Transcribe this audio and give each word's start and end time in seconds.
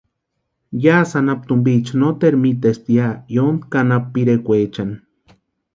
Yásï 0.83 1.15
anapu 1.19 1.43
tumpiecha 1.49 1.93
noteru 2.01 2.37
miteaspti 2.43 2.91
ya 2.99 3.07
yóntki 3.35 3.75
anapu 3.81 4.07
pirekwaechani. 4.13 4.95